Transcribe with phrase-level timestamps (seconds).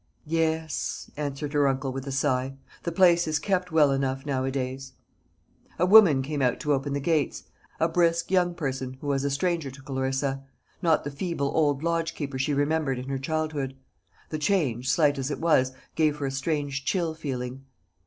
[0.25, 4.93] "Yes," answered her uncle, with a sigh; "the place is kept well enough nowadays."
[5.77, 7.43] A woman came out to open the gates
[7.79, 10.43] a brisk young person, who was a stranger to Clarissa,
[10.81, 13.75] not the feeble old lodge keeper she remembered in her childhood.
[14.29, 17.65] The change, slight as it was, gave her a strange chill feeling.